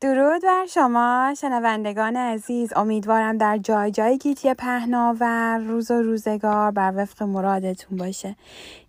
[0.00, 2.72] درود بر شما شنوندگان عزیز.
[2.76, 8.36] امیدوارم در جای جای گیتی پهناور روز و روزگار بر وفق مرادتون باشه.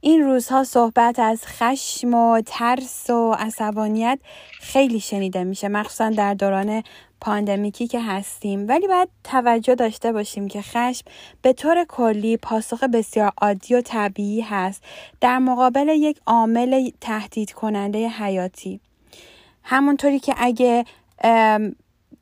[0.01, 4.19] این روزها صحبت از خشم و ترس و عصبانیت
[4.59, 6.83] خیلی شنیده میشه مخصوصا در دوران
[7.21, 8.67] پاندمیکی که هستیم.
[8.67, 11.05] ولی باید توجه داشته باشیم که خشم
[11.41, 14.83] به طور کلی پاسخ بسیار عادی و طبیعی هست
[15.21, 18.79] در مقابل یک عامل تهدید کننده حیاتی.
[19.69, 20.85] همونطوری که اگه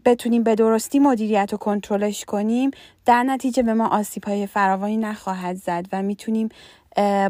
[0.05, 2.71] بتونیم به درستی مدیریت و کنترلش کنیم
[3.05, 6.49] در نتیجه به ما آسیب های فراوانی نخواهد زد و می‌تونیم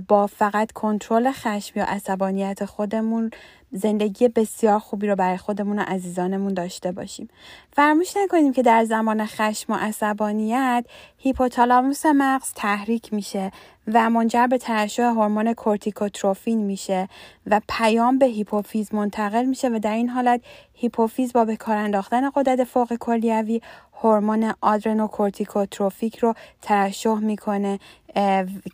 [0.07, 3.31] با فقط کنترل خشم یا عصبانیت خودمون
[3.75, 7.29] زندگی بسیار خوبی رو برای خودمون و عزیزانمون داشته باشیم.
[7.71, 10.85] فراموش نکنیم که در زمان خشم و عصبانیت
[11.17, 13.51] هیپوتالاموس مغز تحریک میشه
[13.93, 17.07] و منجر به ترشح هورمون کورتیکوتروفین میشه
[17.47, 20.41] و پیام به هیپوفیز منتقل میشه و در این حالت
[20.73, 23.61] هیپوفیز با به کار انداختن غدد فوق کلیوی
[24.01, 27.79] هورمون آدرنوکورتیکوتروفیک رو ترشح می‌کنه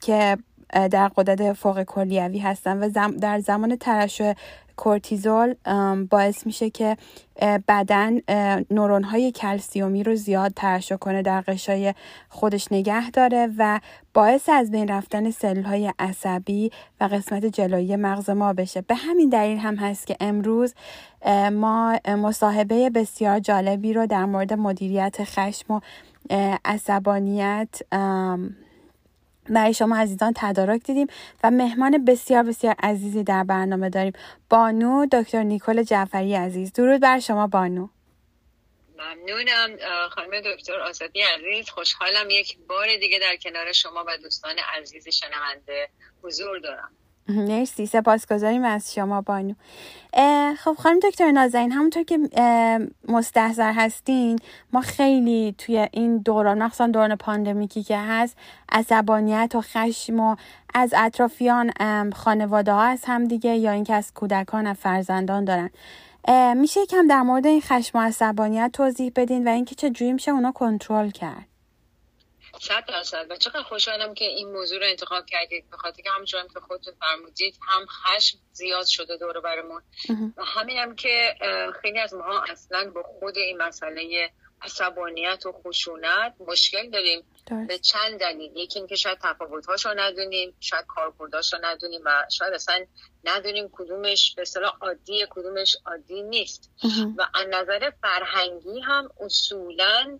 [0.01, 0.37] که
[0.71, 4.33] در غدد فوق کلیوی هستن و در زمان ترشح
[4.81, 5.55] کورتیزول
[6.09, 6.97] باعث میشه که
[7.67, 8.19] بدن
[8.71, 11.93] نورون های کلسیومی رو زیاد ترشح کنه در غشای
[12.29, 13.79] خودش نگه داره و
[14.13, 18.81] باعث از بین رفتن سلول های عصبی و قسمت جلویی مغز ما بشه.
[18.81, 20.73] به همین دلیل هم هست که امروز
[21.51, 25.81] ما مصاحبه بسیار جالبی رو در مورد مدیریت خشم و
[26.65, 27.79] عصبانیت
[29.53, 31.07] برای شما عزیزان تدارک دیدیم
[31.43, 34.13] و مهمان بسیار بسیار عزیزی در برنامه داریم.
[34.49, 36.73] بانو دکتر نیکل جعفری عزیز.
[36.73, 37.87] درود بر شما بانو.
[38.97, 39.77] ممنونم
[40.09, 41.69] خانم دکتر آزادی عزیز.
[41.69, 45.89] خوشحالم یک بار دیگه در کنار شما و دوستان عزیز شنونده
[46.23, 46.91] حضور دارم.
[47.35, 47.85] مرسی.
[47.85, 49.53] سپاسگزاریم از شما بانو.
[50.57, 52.19] خب خانم دکتر نازنین همونطور که
[53.07, 54.39] مستحضر هستین
[54.73, 58.37] ما خیلی توی این دوران مخصوصا دوران پاندمیکی که هست
[58.71, 60.35] عصبانیت و خشم و
[60.73, 61.71] از اطرافیان
[62.11, 65.69] خانواده ها از هم دیگه یا اینکه از کودکان و فرزندان دارن.
[66.55, 70.31] میشه یکم در مورد این خشم و عصبانیت توضیح بدین و اینکه چه جوری میشه
[70.31, 71.50] اونا کنترل کرد؟
[72.61, 73.25] صد درصد.
[73.29, 75.69] و چقدر خوشحالم که این موضوع رو انتخاب کردید.
[75.69, 79.81] به خاطر که همچنان که خودتون فرمودید هم خشم زیاد شده دور برمون.
[80.37, 81.35] و همین هم که
[81.81, 84.29] خیلی از ما اصلا با خود این مسئله
[84.61, 87.23] عصبانیت و خشونت مشکل داریم.
[87.67, 88.57] به چند دلیل.
[88.57, 92.85] یکی اینکه شاید تفاوت‌هاش رو ندونیم شاید کاربرداش رو ندونیم و شاید اصلا
[93.23, 96.71] ندونیم کدومش به اصطلاح عادی کدومش عادی نیست.
[97.17, 100.19] و از نظر فرهنگی هم اصولا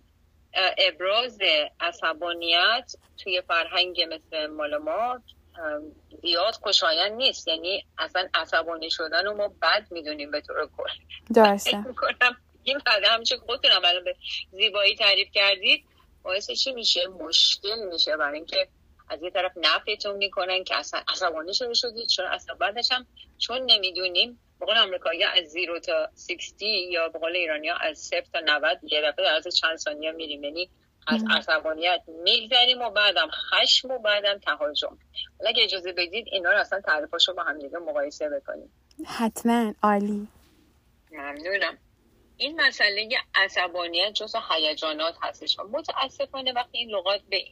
[0.78, 1.38] ابراز
[1.80, 2.92] عصبانیت
[3.22, 5.20] توی فرهنگ مثل مال ما
[6.22, 7.48] زیاد خوشایند نیست.
[7.48, 10.90] یعنی اصلا عصبانی شدن رو ما بد می‌دونیم به طور کل.
[11.34, 11.84] درسته.
[12.64, 14.16] این بعد همیشه خودتونم الان به
[14.52, 15.84] زیبایی تعریف کردید
[16.22, 18.68] باعث چی میشه؟ مشکل میشه برای اینکه
[19.12, 23.06] از یه طرف نفعتون می‌کنن که اصلا عصبانی شده شدید چون اصلا بعدش هم
[23.38, 26.08] چون نمی‌دونیم بقول امریکایی از زیرو تا
[26.40, 30.12] 60 یا بقول ایرانی ها از صفر تا 90 یه دفعه در از چند ثانیه
[30.12, 30.44] میریم.
[30.44, 30.70] یعنی
[31.06, 34.98] از عصبانیت میگذریم و بعدم خشم و بعدم تهاجم.
[35.46, 38.72] اگه اجازه بدید اینا رو اصلا تعریفاشو با هم دیگه مقایسه بکنیم.
[39.06, 39.74] حتما.
[39.82, 40.28] عالی.
[41.12, 41.78] ممنونم.
[42.42, 45.56] این مسئله عصبانیت جزو هیجانات هستش.
[45.58, 47.44] متاسفانه وقتی این لغات به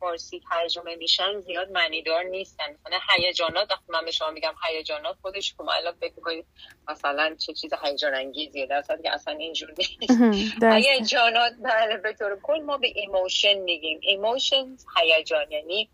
[0.00, 2.64] فارسی ترجمه میشن زیاد معنیدار نیستن.
[2.70, 6.44] مثلا هیجانات وقتی من به شما میگم هیجانات خودش که الان فکر می‌کنید
[6.88, 10.62] مثلا چه چیز هیجان انگیزیه در که اصلا اینجور نیست.
[10.62, 14.00] هیجانات بله به طور کل ما به emotion میگیم.
[14.02, 15.88] emotion هیجان یعنی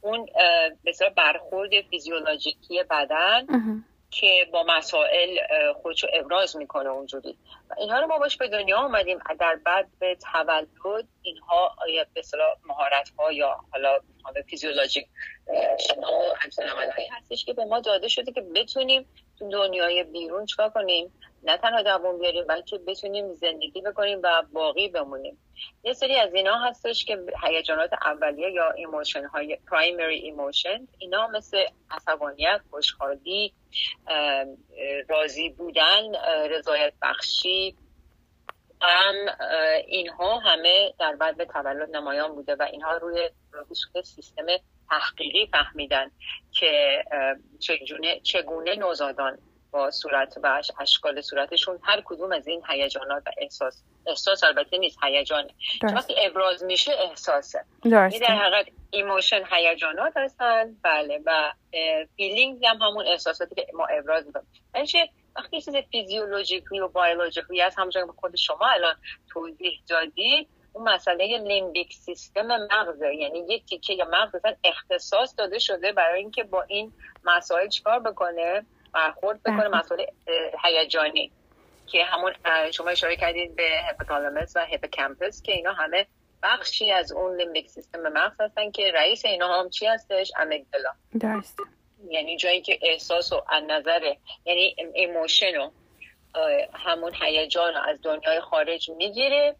[0.00, 0.26] اون
[0.86, 3.46] بسیار برخورد فیزیولوژیکی بدن.
[4.10, 5.38] که با مسائل
[5.82, 7.38] خودشو ابراز می‌کنه اونجوری.
[7.70, 9.18] و اینها رو ما باش به دنیا آمدیم.
[9.40, 12.22] در بعد به تولد اینها آیا به
[12.64, 13.98] مهارت ها یا حالا
[14.46, 15.06] فیزیولوژیک
[17.10, 19.08] هستش که به ما داده شده که بتونیم
[19.38, 21.12] تو دنیای بیرون چکار کنیم؟
[21.46, 25.38] نه تنها دوام بیاریم بلکه بتونیم زندگی بکنیم و باقی بمونیم.
[25.84, 31.64] یه سری از اینا هستش که هیجانات اولیه یا emotion های primary emotion اینا مثل
[31.90, 33.52] عصبانیت خوشحالی
[35.08, 36.02] راضی بودن
[36.50, 37.76] رضایت بخشی
[38.80, 39.14] هم
[39.86, 43.30] اینها همه در بدو تولد نمایان بوده و اینها روی
[44.04, 44.46] سیستم
[44.90, 46.10] تحقیقی فهمیدن
[46.52, 47.02] که
[47.58, 49.38] چگونه, چگونه نوزادان
[49.70, 54.98] با صورت و اشکال صورتشون هر کدوم از این هیجانات و احساس احساس البته نیست
[55.04, 55.50] هیجانه.
[55.82, 57.64] وقتی ابراز میشه احساسه.
[57.84, 58.18] درسته.
[58.18, 61.52] در حقیقت emotion هیجانات هستن بله و
[62.16, 64.46] feeling هم همون احساساتی که ما ابراز می‌کنیم.
[65.36, 68.94] وقتی چیز فیزیولوژیکی و بیولوژیکی از همونجا خود شما الان
[69.32, 73.14] توضیح دادید اون مسئله limbic system مغزه.
[73.14, 76.92] یعنی یک تیکه یا مغز اختصاص داده شده برای اینکه با این
[77.24, 78.66] مسائل چیکار بکنه؟
[78.96, 79.68] برخورد بکنه.
[79.68, 80.04] مسائل
[80.64, 81.32] هیجانی
[81.86, 82.32] که همون
[82.72, 86.06] شما اشاره کردید به hypothalamus و hippocampus که اینا همه
[86.42, 90.90] بخشی از اون limbic system مغز هستن که رئیس اینا هم چی هستش؟ amygdala
[91.20, 91.60] درست
[92.10, 94.14] یعنی جایی که احساس و از نظر
[94.44, 95.70] یعنی emotion و
[96.74, 99.56] همون هیجان از دنیای خارج می‌گیره.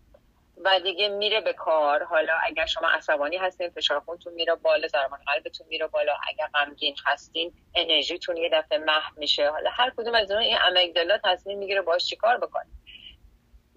[0.65, 2.05] و دیگه میره به کار.
[2.05, 6.13] حالا اگر شما عصبانی هستین فشار خونتون میره بالا ضربان قلبتون میره بالا.
[6.29, 9.51] اگر غمگین هستین انرژیتون یه دفعه محو میشه.
[9.51, 12.67] حالا هر کدوم از اون این amygdala تصمیم می‌گیره باش چیکار بکنه.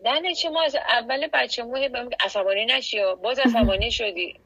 [0.03, 1.77] بچه ما از اول بچه مو
[2.19, 4.39] عصبانی نشی و باز عصبانی شدی.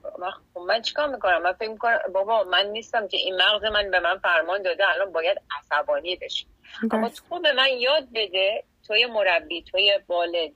[0.54, 4.00] خب من چیکار می‌کنم؟ من فکر می‌کنم بابا من نیستم که این مغز من به
[4.00, 6.46] من فرمان داده الان باید عصبانی بشی.
[6.92, 10.52] اما تو به من یاد بده توی مربی توی والد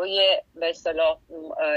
[0.00, 1.18] توی به اصطلاح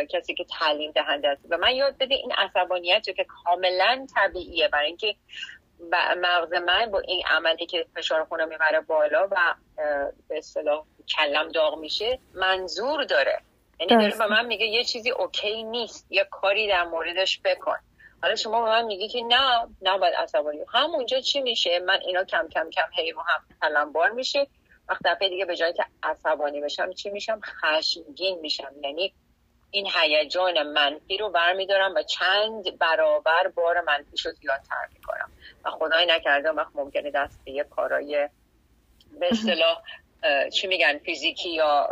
[0.10, 1.42] کسی که تعلیم دهنده است.
[1.50, 5.16] و من یاد بده این عصبانیت که کاملا طبیعیه برای اینکه
[6.18, 9.56] مغز من با این عملی که فشار خونه می‌بره بالا و
[10.30, 10.86] به اصطلاح
[11.18, 13.40] کلم داغ میشه منظور داره.
[13.80, 17.78] یعنی داره به من میگه یه چیزی اوکی نیست یا کاری در موردش بکن.
[18.22, 20.60] حالا شما به من میگی که نه نباید عصبانی.
[20.74, 23.20] همونجا چی میشه؟ من اینا کم کم کم هی و
[23.62, 24.48] هم بار میشه.
[24.90, 28.72] وقت دفعه دیگه به جایی که عصبانی بشم چی میشم؟ خشمگین میشم.
[28.84, 29.14] یعنی
[29.72, 35.32] این هیجان منفی رو برمیدارم و چند برابر بار منفیش رو زیادتر می‌کنم.
[35.66, 38.30] و خدای نکرده وقت ممکنه دست به یه کارای
[39.20, 39.82] به اصطلاح
[40.50, 41.90] چی میگن فیزیکی یا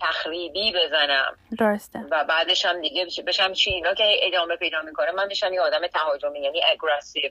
[0.00, 1.36] تخریبی بزنم.
[1.58, 1.98] درسته.
[2.10, 5.86] و بعدش هم دیگه بشم چی؟ اینا که ادامه پیدا می‌کنه من میشم یه آدم
[5.86, 7.30] تهاجمی یعنی اگرسیو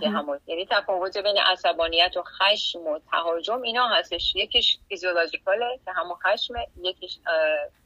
[0.00, 0.40] که همون.
[0.46, 4.32] یعنی تفاوت بین عصبانیت و خشم و تهاجم اینا هستش.
[4.36, 7.18] یکیش فیزیولوژیکاله که همون خشم یکیش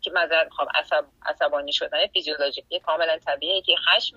[0.00, 3.62] که مذر خب عصب عصبانی شدن فیزیولوژیکی کاملا طبیعیه.
[3.62, 4.16] که خشم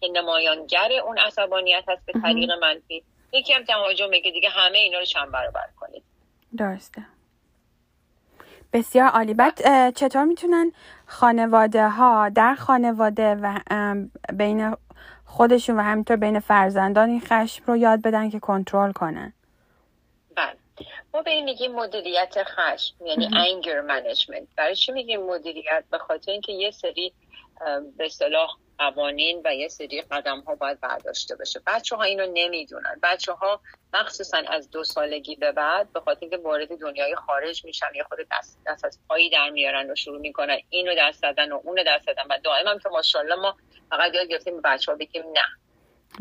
[0.00, 3.04] که نمایانگر اون عصبانیت هست به طریق منفی.
[3.32, 6.02] یکی هم تهاجمه که دیگه همه اینا رو چند برابر کنید.
[6.56, 7.02] درسته.
[8.72, 9.34] بسیار عالی.
[9.34, 9.60] بعد
[9.94, 10.72] چطور می‌تونن
[11.06, 13.58] خانواده ها در خانواده و
[14.32, 14.76] بین
[15.24, 19.32] خودشون و همینطور بین فرزندان این خشم رو یاد بدن که کنترل کنن.
[20.36, 20.56] بله.
[21.14, 26.32] ما به این میگیم مدیریت خشم یعنی انگر منیجمنت برای چی میگیم مدیریت؟ به خاطر
[26.32, 27.12] اینکه یه سری
[27.98, 33.00] به اصطلاح قوانین و یه سری قدم ها باید برداشته بشه بچه ها اینو نمی‌دونن.
[33.02, 33.60] بچه ها
[33.94, 38.18] مخصوصا از دو سالگی به بعد به خاطر اینکه وارد دنیای خارج میشن یا خود
[38.32, 42.06] دست, دست از پایی در میارن و شروع می‌کنن اینو دست دادن و اونو دست
[42.06, 43.56] دادن و دائما که ماشاءالله ما
[43.90, 45.40] فقط یاد گرفتیم بچه ها بگیم نه.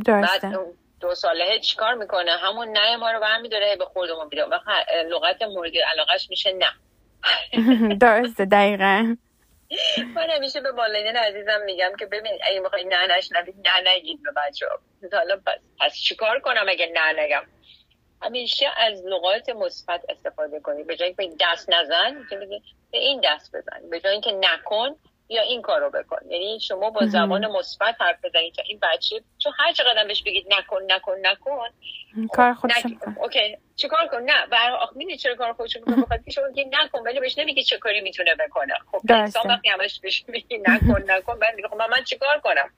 [0.06, 0.48] درسته.
[0.50, 0.60] بعد
[1.00, 4.46] دو ساله چیکار می‌کنه؟ همون نه ما رو برمیداره به خودمون میده.
[5.10, 6.72] لغت مورد علاقش میشه نه.
[8.02, 9.16] درسته دقیقا.
[10.16, 14.32] من همیشه به والدین عزیزم میگم که ببین اگه می‌خوای نه نشنوید نه نگید به
[14.38, 14.66] بچه
[15.14, 17.44] حالا پس, پس چیکار کنم اگه نه نگم
[18.22, 20.84] همیشه از لغات مثبت استفاده کنی.
[20.84, 22.26] به جای اینکه دست نزن
[22.92, 24.96] به این دست بزن به جای اینکه نکن
[25.30, 26.18] یا این کارو بکن.
[26.30, 30.54] یعنی شما با زبان مثبت حرف بزنید که این بچه چون هر چقدر بهش بگید
[30.54, 31.68] نکن نکن نکن.
[32.34, 32.98] کار خودش نک...
[33.18, 33.58] اوکی.
[33.76, 34.46] چه کار کن؟ نه.
[34.52, 37.78] بر آخ می‌دونی چرا کار خودش می‌کنه؟ بخاطر شما میگی نکن ولی بهش نمیگی چه
[37.78, 38.74] کاری می‌تونه بکنه.
[38.92, 42.70] خب انسان وقتی همش بهش میگی نکن نکن بعد میگه خب من چیکار کنم؟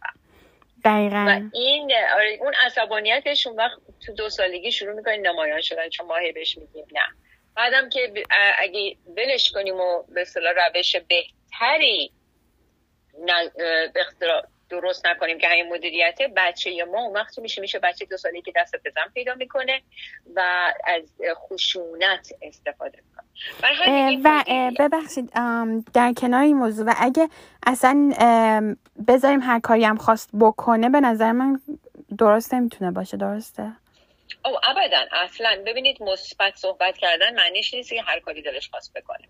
[0.83, 1.25] دقیقا.
[1.27, 6.07] و این آره، اون عصبانیتش اون وقت تو دو سالگی شروع می‌کنه نمایان شدن چون
[6.07, 7.07] ماهی بهش میگیم نه.
[7.55, 8.13] بعدم که
[8.59, 12.11] اگه بلش کنیم و به اصطلاح روش بهتری
[14.69, 18.53] درست نکنیم که همین مدیریت بچه ما اون وقتی میشه؟ میشه بچه دو سالی که
[18.55, 19.81] دست بزن پیدا می‌کنه
[20.35, 23.27] و از خشونت استفاده می‌کنه.
[24.23, 24.43] و
[24.79, 25.31] ببخشید
[25.93, 27.29] در کنار این موضوع و اگه
[27.67, 28.13] اصلا
[29.07, 31.61] بذاریم هر کاری هم خواست بکنه به نظر من
[32.17, 33.17] درست نمی‌تونه باشه.
[33.17, 33.71] درسته؟
[34.45, 35.63] او ابدا اصلا.
[35.65, 39.27] ببینید مثبت صحبت کردن معنیش نیست که هر کاری دلش خواست بکنه.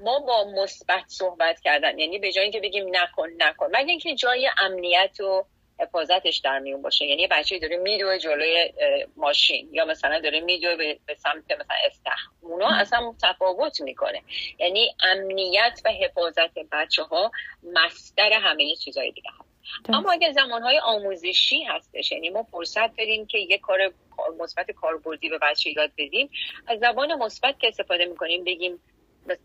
[0.00, 3.66] ما با مثبت صحبت کردن یعنی به جایی که بگیم نکن نکن.
[3.72, 5.44] مگه اینکه جای امنیت و
[5.80, 7.04] حفاظتش در میون باشه.
[7.04, 8.72] یعنی بچه داره میدوه جلوی
[9.16, 14.22] ماشین یا مثلا داره میدوه به سمت مثلا استخ اونا اصلا تفاوت می‌کنه.
[14.58, 17.30] یعنی امنیت و حفاظت بچه ها
[17.72, 19.54] مستر همه چیزهای دیگه هست.
[19.88, 23.92] اما اگر زمانهای آموزشی هستش یعنی ما فرصت داریم که یه کار
[24.38, 26.30] مثبت کاربردی به بچه یاد بدیم
[26.66, 28.80] از زبان مثبت که استفاده می‌کنیم بگیم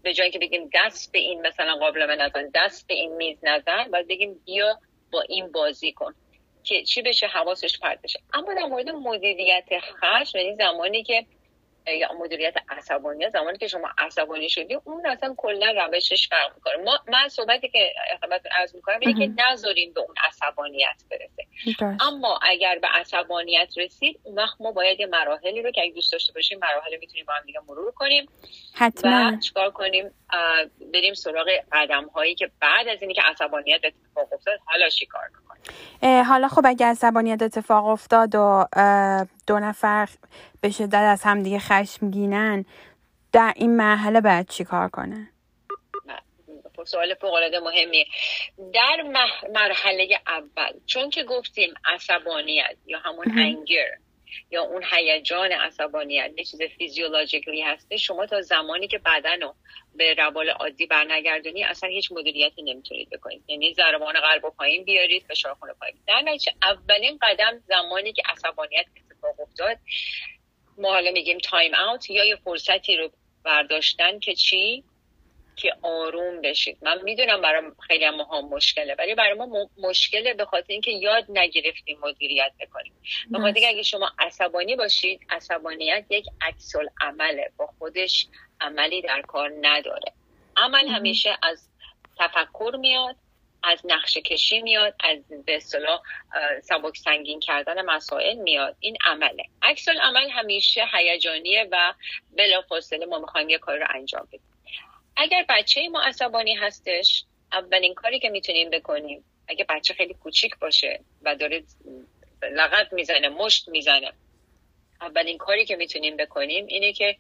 [0.04, 3.92] به جایی که بگیم دست به این مثلا قابل نزن دست به این میز نزن
[3.92, 4.80] باید بگیم بیا
[5.12, 6.14] با این بازی کن
[6.64, 8.20] که چی بشه؟ حواسش پرت بشه.
[8.34, 11.26] اما در مورد مدیریت خشم یعنی زمانی که
[11.98, 16.84] یا مدیریت عصبانیت زمانی که شما عصبانی شدی اون اصلا کلا روشش فرق می‌کنه.
[16.84, 21.46] ما من صحبتی که خدمتتون عرض می‌کنم اینه که نذاریم به اون عصبانیت برسه.
[22.02, 26.12] اما اگر به عصبانیت رسید اون وقت ما باید یه مراحلی رو که اگه دوست
[26.12, 28.30] داشته باشیم مراحل می‌تونیم با هم دیگه مرور کنیم
[28.76, 29.32] حتما.
[29.34, 30.12] و چیکار کنیم؟
[30.94, 36.24] بریم سراغ قدم هایی که بعد از اینی که عصبانیت اتفاق افتاد حالا چیکار کنیم
[36.24, 38.68] حالا خب اگه عصبانیت اتفاق افتاد و
[39.48, 40.10] دو نفر
[40.62, 42.66] به شدت از همدیگه خشمگینن
[43.32, 45.28] در این مرحله باید چی کار کنه
[46.86, 48.06] سوال فوق العاده مهمیه.
[48.74, 49.04] در
[49.54, 53.88] مرحله اول چون که گفتیم عصبانیت یا همون انگر
[54.52, 59.56] یا اون هیجان عصبانیت یه چیز فیزیولوژیکلی هسته شما تا زمانی که بدن رو
[59.96, 63.44] به روال عادی برنگردونی اصلا هیچ مدیریتی نمی‌تونید بکنید.
[63.48, 65.96] یعنی ضربان قلب و پایین بیارید فشار خون پایین.
[66.08, 69.78] در نتیجه اولین قدم زمانی که عصبانیت اتفاق افتاد
[70.78, 73.12] ما حالا میگیم تایم اوت یا یه فرصتی رو
[73.44, 74.84] برداشتن که چی؟
[75.60, 76.78] که آروم بشید.
[76.82, 82.00] من می‌دونم برای خیلی مهم مشکله ولی برای ما مشکله به خاطر اینکه یاد نگرفتیم
[82.02, 82.94] مدیریت بکنیم.
[83.32, 88.28] به خاطر اگه شما عصبانی باشید عصبانیت یک عکس عمله با خودش
[88.62, 90.14] عملی در کار نداره.
[90.58, 91.70] عمل همیشه از
[92.20, 93.16] تفکر میاد
[93.64, 96.02] از نقشه کشی میاد از به اصطلاح
[96.62, 98.76] سبک سنگین کردن مسائل میاد.
[98.80, 99.44] این عمله.
[99.62, 101.94] عکس عمل همیشه هیجانیه و
[102.38, 104.42] بلافاصله ما می‌خوایم یه کار رو انجام بدیم.
[105.22, 111.00] اگر بچه ما عصبانی هستش اولین کاری که می‌تونیم بکنیم اگه بچه خیلی کوچیک باشه
[111.22, 111.64] و داره
[112.42, 114.12] لغت می‌زنه مشت می‌زنه
[115.02, 117.18] اولین کاری که می‌تونیم بکنیم اینه که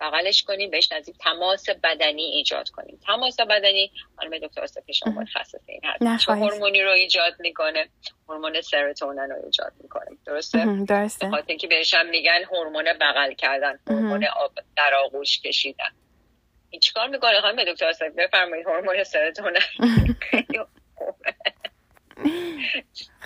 [0.00, 3.00] بغلش کنیم بهش نزدیک تماس بدنی ایجاد کنیم.
[3.06, 6.28] تماس بدنی خانم دکتر آصفی شما متخصص این هست.
[6.28, 7.88] هورمونی رو ایجاد می‌کنه؟
[8.28, 10.16] هورمون سروتونین رو ایجاد می‌کنه.
[10.26, 11.30] درسته؟ درسته.
[11.30, 14.26] خاطر اینکه بهش هم میگن هورمون بغل کردن هورمون
[14.76, 15.90] در آغوش کشیدن.
[16.80, 19.62] چیکار می‌کنه خانم دکتر آصفی بفرمایید هورمون سروتونین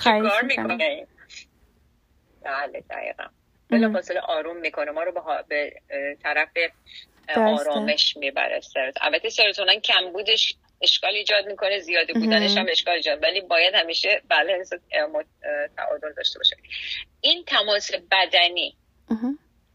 [0.03, 1.07] چیکار می‌کنه
[2.43, 3.25] بله دقیقا.
[3.71, 4.91] بلا فاصله آروم می‌کنه.
[4.91, 5.13] ما رو
[5.49, 5.73] به
[6.23, 6.49] طرف
[7.37, 8.61] آرامش می‌بره
[9.01, 14.23] البته سرطانن کم بودش اشکال ایجاد می‌کنه زیاده بودنش هم اشکال ایجاد ولی باید همیشه
[14.29, 14.65] بله
[15.77, 16.57] تعادل داشته باشه.
[17.21, 18.77] این تماس بدنی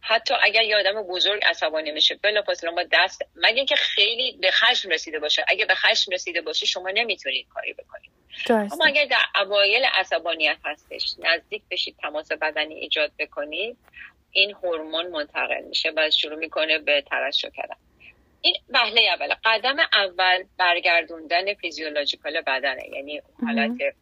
[0.01, 4.89] حتی اگر یه آدم بزرگ عصبانی میشه فاصله ما دست مگه اینکه خیلی به خشم
[4.89, 5.45] رسیده باشه.
[5.47, 8.11] اگه به خشم رسیده باشه شما نمی‌تونید کاری بکنید.
[8.49, 13.77] اما اگر در اوایل عصبانیت هستش نزدیک بشید تماس بدنی ایجاد بکنید
[14.31, 17.75] این هورمون منتقل میشه و شروع می‌کنه به ترشح کردن.
[18.41, 22.89] این وهله اول قدم اول برگردوندن فیزیولوژیکال بدنه.
[22.93, 23.95] یعنی حالت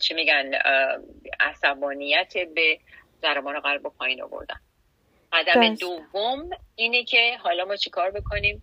[0.00, 0.54] چی میگن
[1.40, 2.78] عصبانیت به
[3.22, 4.60] ضربان قلب و پایین آوردن.
[5.34, 8.62] قدم دوم اینه که حالا ما چیکار بکنیم؟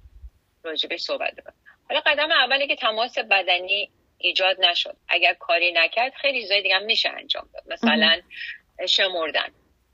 [0.64, 1.60] راجبش صحبت بکنیم.
[1.90, 4.98] حالا قدم اولی که تماس بدنی ایجاد نشد.
[5.10, 7.64] اگر کاری نکرد خیلی چیزای دیگه میشه انجام داد.
[7.68, 8.22] مثلا
[8.90, 9.48] شمردن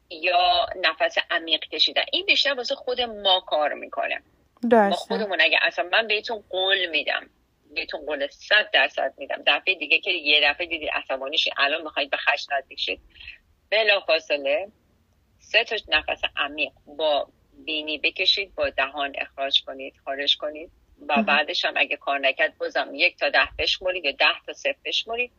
[0.10, 2.04] یا نفس عمیق کشیدن.
[2.12, 4.22] این بیشتر واسه خود ما کار می‌کنه.
[4.64, 7.30] ما خودمون اگه اصلا من بهتون قول میدم
[7.76, 9.44] بهتون قول صد درصد میدم.
[9.48, 13.00] دفعه دیگه که یه دفعه دیدی عصبانی الان می‌خواید به خشم نزدیک شید.
[13.70, 14.68] بلا فاصله
[15.52, 17.28] سه تا نفس عمیق با
[17.66, 20.72] بینی بکشید با دهان اخراج کنید خارج کنید
[21.08, 24.76] و بعدش هم اگه کار نکرد بازم یک تا ده بشمرید یا ده تا صفر
[24.86, 25.32] بشمرید.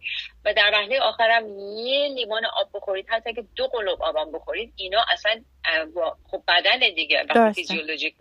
[0.44, 3.06] و در وحله آخرم یه لیوان آب بخورید.
[3.08, 5.44] حتی اگه دو قلوب آبم بخورید اینا اصلا
[6.30, 7.26] خب بدن دیگه.
[7.28, 8.14] وقتی فیزیولوژیک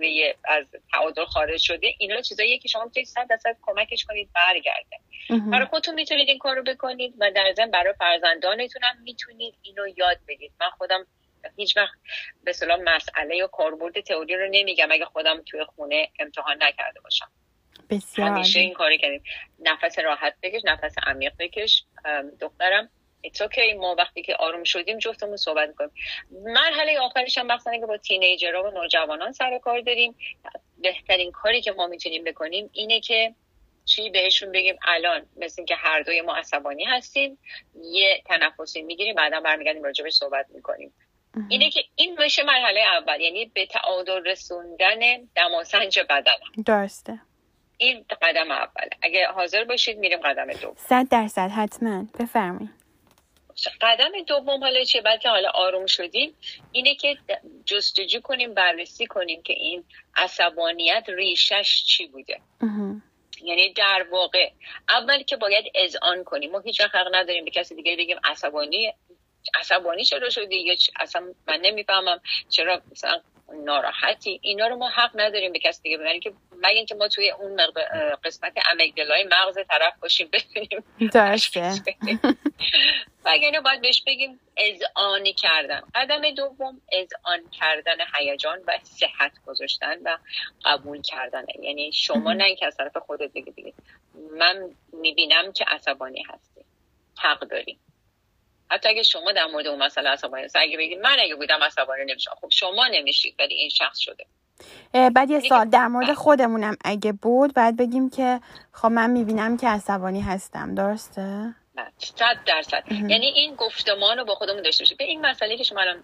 [0.44, 4.98] از تعادل خارج شده اینا چیزاییه که شما می‌تونید صد درصد کمکش کنید برگرده
[5.52, 10.18] برای خودتون می‌تونید این کارو بکنید و در ضمن برای فرزندانتون هم می‌تونید اینو یاد
[10.28, 10.52] بدید.
[10.60, 11.08] من خودم
[11.58, 11.98] هیچ وقت
[12.44, 17.32] به صلاح مسئله یا کاربرد تئوری رو نمیگم اگه خودم توی خونه امتحان نکرده باشم.
[17.90, 19.24] بسیار همیشه این کاری کردیم.
[19.60, 21.84] نفس راحت بکش نفس عمیق بکش.
[22.40, 22.90] دخترم
[23.22, 25.92] ایتس اوکی ما وقتی که آروم شدیم جفتمون صحبت می‌کنیم.
[26.32, 30.16] مرحله آخرش هم مثلا که با تینیجرها و نوجوانان سر کار داریم.
[30.78, 33.36] بهترین کاری که ما می‌تونیم بکنیم اینه که
[33.86, 37.40] چی بهشون بگیم؟ الان مثل که هر دوی ما عصبانی هستیم
[37.84, 40.94] یه تنفسی می‌گیریم بعدا برمیگردیم راجبش صحبت می‌کنیم.
[41.50, 45.00] اینه که این میشه مرحله اول یعنی به تعادل رسوندن
[45.36, 47.20] دماسنج بدن درسته.
[47.78, 48.90] این قدم اول.
[49.02, 50.76] اگه حاضر باشید میریم قدم دوم.
[50.78, 52.06] صد درصد حتما.
[52.20, 52.70] بفرمایید.
[53.82, 56.34] قدم دوم حالا چه بعد که حالا آروم شدیم.
[56.72, 57.18] اینه که
[57.66, 59.84] جستجو کنیم بررسی کنیم که این
[60.16, 62.40] عصبانیت ریشش چی بوده.
[63.44, 64.50] یعنی در واقع
[64.90, 66.52] اول که باید اذعان کنیم.
[66.52, 68.94] ما هیچ حق نداریم به کسی دیگه بگیم عصبانی
[69.54, 72.22] عصبانی چرا شدی؟ یا اصلا من نمی‌فهمم.
[72.50, 73.22] چرا مثلا
[73.54, 77.32] ناراحتی؟ اینا رو ما حق نداریم به کسی دیگه ببینیم که مگه اینکه ما توی
[77.32, 77.62] اون
[78.24, 80.84] قسمت امگدلای مغز طرف باشیم ببینیم.
[81.14, 81.62] درسته.
[83.26, 89.98] و اگه باید بهش بگیم اذعانی کردن؟ قدم دوم اذعان کردن هیجان و صحت گذاشتن
[90.04, 90.18] و
[90.66, 93.76] قبول کردن یعنی شما نه اینکه از طرف خودت بگی بگید
[94.38, 96.62] من می‌بینم که عصبانی هستی.
[97.18, 97.80] حق داری.
[98.70, 102.06] حتی اگه شما در مورد اون مسئله عصبانی هست اگه بگید من اگه بودم عصبانی
[102.06, 102.32] نمیشم.
[102.42, 104.26] خب شما نمیشید ولی این شخص شده.
[105.10, 106.78] بعد یه سال در مورد خودمونم.
[106.86, 108.40] اگه بود باید بگیم که
[108.74, 110.76] خب من می‌بینم که عصبانی هستم.
[110.76, 111.56] درسته؟
[111.98, 112.84] صد درصد.
[112.92, 114.98] یعنی این گفتمان رو با خودمون داشته باشیم.
[114.98, 116.04] به این مسئله که شما الان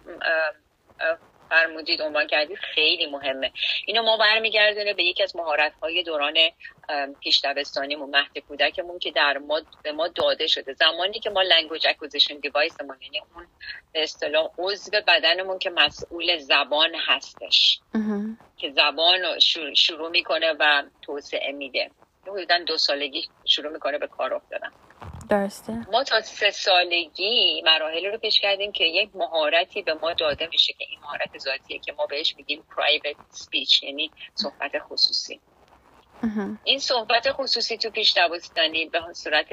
[1.50, 3.52] فرمودید عنوان کردید خیلی مهمه.
[3.86, 6.34] اینو ما برمیگردونه به یکی از مهارت های دوران
[7.20, 10.72] پیش دبستانیمون مهد کودکمون که در ما به ما داده شده.
[10.72, 13.46] زمانی که ما language acquisition device مون یعنی اون
[13.92, 17.80] به اصطلاح عضو بدنمون که مسئول زبان هستش.
[18.56, 19.40] که زبان رو
[19.74, 21.90] شروع می‌کنه و توسعه میده.
[22.22, 24.72] حدودا دو سالگی شروع می‌کنه به کار افتادن.
[25.28, 25.72] درسته.
[25.92, 30.72] ما تا سه سالگی مراحل رو پیش کردیم که یک مهارتی به ما داده میشه
[30.72, 35.40] که این مهارت ذاتیه که ما بهش میگیم private speech یعنی صحبت خصوصی.
[36.64, 39.46] این صحبت خصوصی تو پیش دبستانی به صورت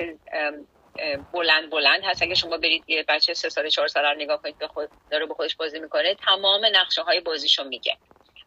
[1.34, 2.22] بلند بلند هست.
[2.22, 5.26] اگه شما برید یه بچه سه سال چهار سال رو نگاه کنید به خود داره
[5.26, 7.98] به خودش بازی می‌کنه تمام نقشه های بازیشو میگه.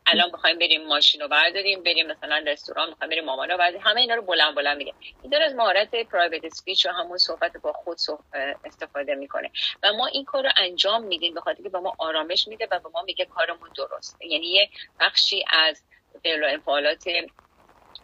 [0.07, 4.15] الان بخوایم بریم ماشین رو برداریم بریم مثلا رستوران می‌خوایم بریم مامان رو همه اینا
[4.15, 4.95] رو بلند بلند میگه.
[5.23, 7.99] این داره از مهارت پرایوت اسپیچ و همون صحبت با خود
[8.65, 9.51] استفاده می‌کنه.
[9.83, 12.79] و ما این کار رو انجام میدیم به خاطر که به ما آرامش میده و
[12.79, 14.69] به ما میگه کارمون درسته یعنی یه
[15.01, 15.83] بخشی از
[16.23, 17.05] فعل انفعالات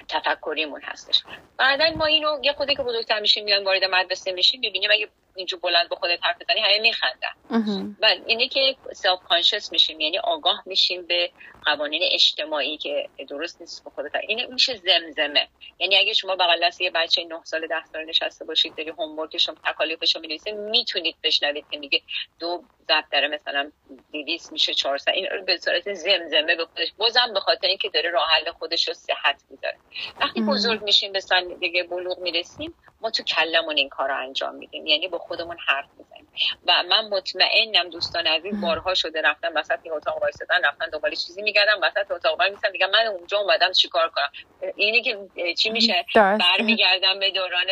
[0.08, 1.22] تفکریمون هستش.
[1.56, 5.58] بعدا ما اینو یه خودی که بزرگتر میشیم میایم وارد مدرسه میشیم می‌بینیم اگه اینجا
[5.62, 7.96] بلند به خودت حرف بزنی همه میخندن.
[8.02, 11.30] و اینه که self conscious میشیم یعنی آگاه میشیم به
[11.62, 14.10] قوانین اجتماعی که درست نیست به خودت.
[14.28, 15.48] این میشه زمزمه.
[15.78, 19.37] یعنی اگه شما بغل دست یه بچه 9 سال 10 سال نشسته باشید داری homework
[19.37, 22.02] ش رو تکالیفش رو می‌نویسه می‌تونید بشنوید که میگه
[22.38, 23.72] دو ضرب داره مثلا
[24.12, 28.10] 200 میشه 400 این رو به صورت زمزمه به خودش بازم به خاطر اینکه داره
[28.10, 29.78] راه حل خودش رو صحت می‌ذاره.
[30.20, 34.54] وقتی بزرگ میشیم به سن دیگه بلوغ می‌رسیم ما تو کلمون این کار رو انجام
[34.54, 34.86] میدیم.
[34.86, 36.28] یعنی با خودمون حرف می‌زنیم.
[36.66, 41.42] و من مطمئنم دوستان عزیز بارها شده رفتن وسط این اتاق وایسادن رفتن دنبال چیزی
[41.42, 44.30] میگردم وسط اتاق وای میسن میگم من اونجا اومدم چیکار کنم؟
[44.76, 45.18] اینی که
[45.58, 47.66] چی میشه؟ برمیگردم به دوران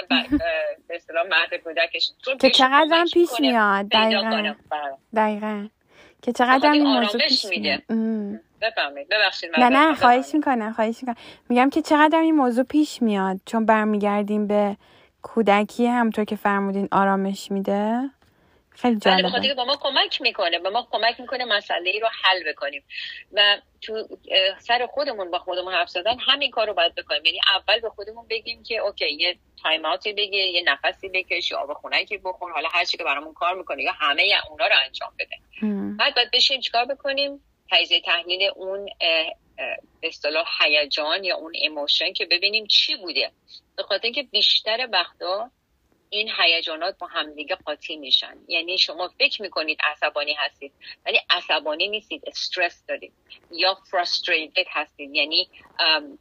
[0.88, 2.10] به اصطلاح مهد کودکش.
[2.40, 4.54] که چقدر پیش میاد؟ دقیقاً.
[5.16, 5.68] دقیقاً.
[6.22, 7.82] که چقدر این موضوع پیش میده.
[9.10, 11.16] ببخشید نه نه خواهش می‌کنم خواهش می‌کنم.
[11.48, 14.76] میگم که چقدر این موضوع پیش میاد چون برمیگردیم به
[15.22, 18.10] کودکی همونطور که فرمودین آرامش میده؟
[18.70, 19.38] خیلی بله، جالبه.
[19.38, 22.84] بله با ما کمک می‌کنه به ما کمک می‌کنه مسئله ای رو حل بکنیم.
[23.32, 24.08] و تو
[24.58, 27.24] سر خودمون با خودمون حرف زدن همین کار رو باید بکنیم.
[27.24, 31.50] یعنی اول به خودمون بگیم که okay یه time out ی بگیر یه نفسی بکش
[31.50, 35.12] یا آبکی بخور حالا هر چی که برامون کار می‌کنه یا همه اونا رو انجام
[35.18, 35.36] بده.
[35.98, 38.88] بعد باید بشیم چیکار بکنیم؟ تجزیه تحلیل اون
[40.02, 43.30] اصطلاح هیجان یا اون emotion که ببینیم چی بوده.
[43.78, 45.50] به خاطر اینکه بیشتر وقتا
[46.10, 48.36] این هیجانات با همدیگه قاطی میشن.
[48.48, 50.72] یعنی شما فکر می‌کنید عصبانی هستید
[51.06, 53.12] ولی عصبانی نیستید استرس دارید
[53.50, 55.48] یا frustrated هستید یعنی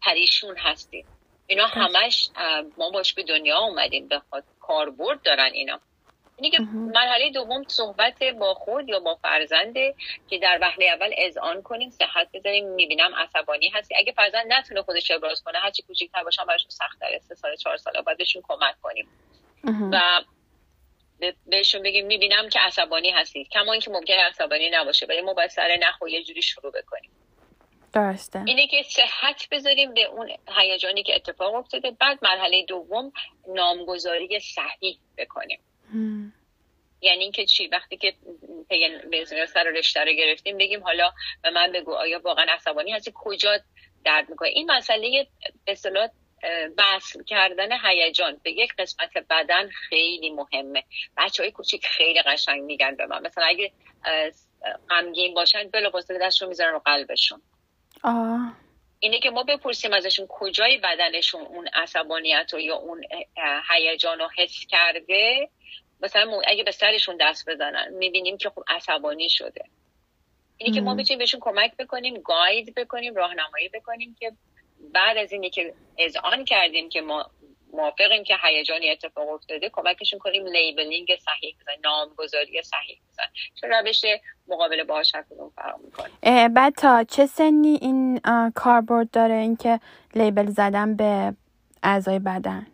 [0.01, 1.05] پریشون هستید.
[1.47, 2.29] اینا همش
[2.77, 4.21] ما باش به دنیا اومدیم به
[4.59, 5.79] کاربرد دارن اینا.
[6.37, 9.95] اینی که مرحله دوم صحبت با خود یا با فرزنده
[10.29, 13.95] که در وهله اول اذعان کنیم صحت بذاریم می‌بینم عصبانی هستی.
[13.97, 17.77] اگه فرزند نتونه خودش ابراز کنه هرچی کوچیک‌تر باشن براشون سخت تره سه سال چهار
[17.77, 19.07] سال باید بهشون کمک کنیم.
[19.91, 20.21] و
[21.45, 25.77] بهشون بگیم می‌بینم که عصبانی هستید کما اینکه ممکنه عصبانی نباشه ولی ما باید سر
[25.79, 27.11] نخو یه جوری شروع بکنیم.
[27.93, 28.43] درسته.
[28.45, 31.91] اینه که صحت بذاریم به اون هیجانی که اتفاق افتاده.
[31.91, 33.11] بعد مرحله دوم
[33.47, 35.59] نامگذاری صحیح بکنیم.
[37.01, 38.13] یعنی اینکه چی؟ وقتی که
[39.11, 43.59] به سر رشته رو گرفتیم بگیم حالا به من بگو آیا واقعا عصبانی هستی؟ کجا
[44.05, 45.27] درد می‌کنه این مسئله
[45.65, 46.09] به اصطلاح
[46.77, 50.83] وصل کردن هیجان به یک قسمت بدن خیلی مهمه.
[51.17, 53.21] بچه های کوچیک خیلی قشنگ میگن به من.
[53.25, 53.71] مثلا اگه
[54.89, 57.41] غمگین باشن بلافاصله دست رو می‌ذارن رو قلبشون.
[58.03, 58.53] آه.
[58.99, 63.01] اینه که ما بپرسیم ازشون کجای بدنشون اون عصبانیت و یا اون
[63.69, 65.49] هیجان رو حس کرده.
[66.01, 69.63] مثلا اگه به سرشون دست بزنن می‌بینیم که خب عصبانی شده.
[70.57, 74.31] اینه که ما بتونیم بهشون کمک بکنیم گاید بکنیم راهنمایی بکنیم که
[74.93, 77.31] بعد از اینی که اذعان کردیم که ما
[77.77, 83.23] موافقیم که هیجانی اتفاق افتاده کمکشون کنیم لیبلینگ صحیح بزن نامگذاری صحیح بزن
[83.61, 84.05] چون روش
[84.47, 85.11] مقابله باهاش
[85.55, 86.49] فراهم می‌کنه.
[86.49, 88.21] بعد تا چه سنی این
[88.55, 89.79] کاربرد داره اینکه
[90.15, 91.33] لیبل زدن به
[91.83, 92.67] اعضای بدن؟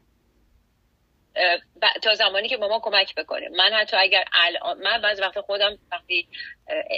[2.01, 3.49] تا زمانی که با ما کمک بکنه.
[3.49, 6.27] من حتی اگر الان من بعض وقت خودم وقتی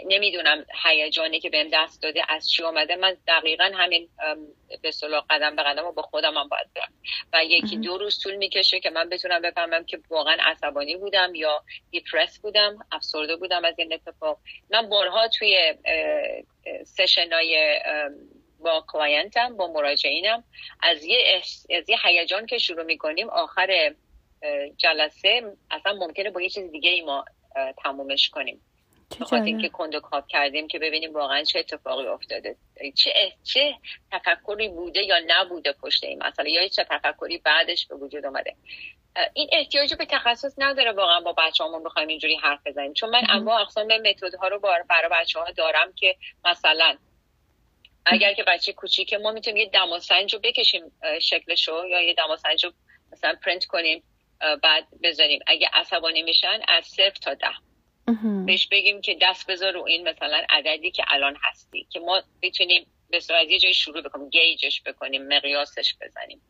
[0.06, 4.10] نمی‌دونم هیجانی که بهم دست داده از چی آمده من دقیقا همین
[4.82, 6.94] به صلاح قدم به قدم با خودم هم باید برم.
[7.34, 11.64] و یکی دو روز طول می‌کشه که من بتونم بفهمم که واقعا عصبانی بودم یا
[11.92, 14.40] depressed بودم افسرده بودم از این اتفاق.
[14.70, 15.74] من بارها توی
[16.86, 17.80] session ای
[18.60, 20.44] با client م با مراجعینم
[20.84, 21.42] از یه,
[21.78, 23.94] از یه هیجان که شروع می‌کنیم آخر
[24.78, 27.26] جلسه اصلا ممکنه با یه چیز دیگه ای ما
[27.84, 28.62] تمومش کنیم.
[29.22, 32.56] بخاطر اینکه کندوکاو کردیم که ببینیم واقعا چه اتفاقی افتاده.
[32.96, 33.12] چه
[33.44, 33.76] چه
[34.12, 38.56] تفکری بوده یا نبوده پشت این مسئله یا چه تفکری بعدش به وجود آمده
[39.34, 42.94] این احتیاج به تخصص نداره واقعا با بچه همون بخوایم اینجوری حرف بزنیم.
[42.94, 43.88] چون من انواع اقسام
[44.42, 46.98] ها رو برای بچه ها دارم که مثلا
[48.06, 52.72] اگر که بچه کوچیک ما می‌تونیم یه دماسنج رو بکشیم شکلشو یا یه دماسنج رو
[53.12, 54.04] مثلا پرنت کنیم.
[54.64, 57.48] بعد بذاریم اگه عصبانی میشن از صفر تا ده.
[58.46, 62.88] بهش بگیم که دست بذار رو این مثلا عددی که الان هستی که ما بتونیم
[63.10, 66.42] به از یه جای شروع بکنیم گیجش بکنیم مقیاسش بزنیم.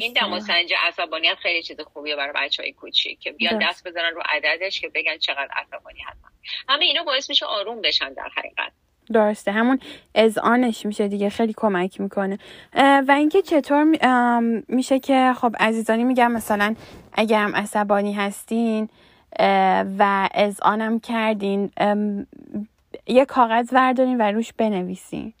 [0.00, 4.22] این دماسنج عصبانیت خیلی چیز خوبیه برای بچه های کوچیک که بیان دست بزنن رو
[4.24, 6.28] عددش که بگن چقدر عصبانی هستن.
[6.68, 8.72] همه اینا باعث میشه آروم بشن در حقیقت.
[9.12, 9.52] درسته.
[9.52, 9.78] همون
[10.42, 12.38] آنش میشه دیگه خیلی کمک می‌کنه.
[12.76, 13.84] و اینکه چطور
[14.68, 16.74] میشه که خب عزیزانی میگم مثلا
[17.12, 18.88] اگر هم عصبانی هستین
[19.98, 20.28] و
[20.62, 21.70] آنم کردین
[23.06, 25.32] یه کاغذ وردارین و روش بنویسین.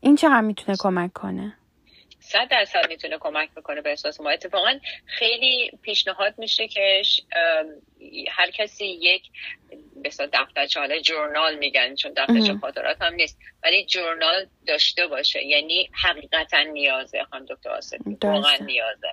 [0.00, 1.52] این چقدر می‌تونه کمک کنه؟
[2.32, 4.30] صد درصد می‌تونه کمک بکنه به احساس ما.
[4.30, 7.02] اتفاقا خیلی پیشنهاد میشه که
[8.30, 9.22] هر کسی یک
[10.04, 15.44] بسا دفترچه حالا جورنال میگن چون دفترچه خاطرات هم نیست ولی جورنال داشته باشه.
[15.44, 19.08] یعنی حقیقتا نیازه خانم دکتر آسفی واقعا نیازه.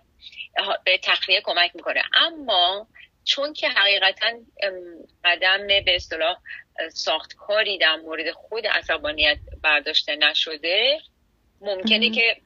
[0.86, 2.02] به تخلیه کمک می‌کنه.
[2.14, 2.88] اما
[3.24, 4.28] چون که حقیقتا
[5.26, 6.38] قدم به اصطلاح
[6.94, 11.00] ساختکاری در مورد خود عصبانیت برداشته نشده
[11.62, 12.38] ممکنه که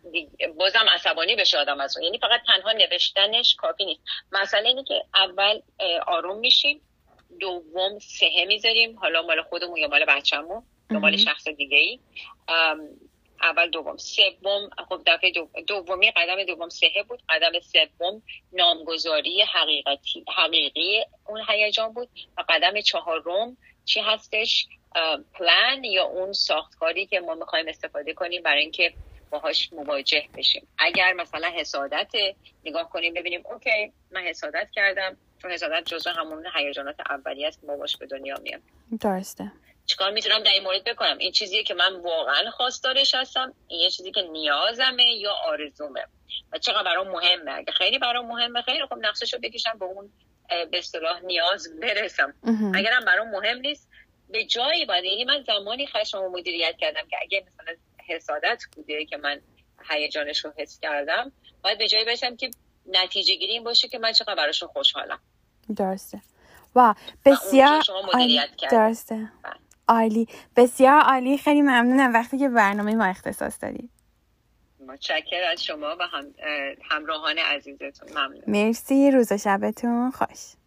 [0.57, 2.05] بازم عصبانی بشه آدم از اون.
[2.05, 4.01] یعنی فقط تنها نوشتنش کافی نیست.
[4.31, 5.59] مسئله اینه که اول
[6.07, 6.81] آروم میشیم.
[7.39, 8.99] دوم سهه می‌ذاریم.
[8.99, 10.63] حالا مال خودمون یا مال بچه‌مون.
[10.91, 11.99] یا مال شخص دیگه ای
[13.41, 13.97] اول دوم.
[13.97, 15.31] سوم خب دفعه
[15.67, 17.21] دومی قدم دوم سهه بود.
[17.29, 18.21] قدم سوم
[18.53, 22.09] نامگذاری حقیقتی حقیقی اون هیجان بود.
[22.37, 24.67] و قدم چهارم چی هستش
[25.33, 28.93] پلان یا اون ساختکاری که ما می‌خوایم استفاده کنیم برای اینکه
[29.29, 30.67] باهاش مواجه بشیم.
[30.77, 32.11] اگر مثلا حسادت
[32.65, 37.77] نگاه کنیم ببینیم اوکی من حسادت کردم چون حسادت جزو همون هیجانات اولیه است ما
[37.77, 38.61] باش به دنیا میام.
[39.01, 39.51] درسته.
[39.85, 43.89] چیکار می‌تونم در این مورد بکنم؟ این چیزیه که من واقعا خواستارش هستم این یه
[43.89, 46.05] چیزی که نیازمه یا آرزومه.
[46.51, 50.09] و چقدر برام مهمه؟ اگه خیلی برام مهمه خیلی خب نقششو بکشم به اون
[50.71, 52.33] به اصطلاح نیاز برسم.
[52.75, 53.89] اگرم برام مهم نیست
[54.29, 55.03] به جایی باید.
[55.05, 57.75] یعنی من زمانی خشم و مدیریت کردم که اگه مثلا
[58.07, 59.41] حسادت بوده که من
[59.89, 61.31] هیجانش رو حس کردم
[61.63, 62.51] باید به جایی باشم که
[62.85, 65.19] نتیجه گیری این باشه که من چقدر براشون خوشحالم.
[65.75, 66.21] درسته.
[66.75, 67.83] و بسیار
[68.71, 69.15] درسته.
[69.15, 69.53] بله.
[69.87, 70.27] عالی.
[70.55, 71.37] بسیار عالی.
[71.37, 72.13] خیلی ممنونم.
[72.13, 73.89] وقتی که برنامه ما اختصاص دادید.
[74.87, 76.33] متشکر از شما و هم
[76.91, 78.09] همراهان عزیزتون.
[78.09, 78.43] ممنون.
[78.47, 79.11] مرسی.
[79.11, 80.62] روز شبتون خوش.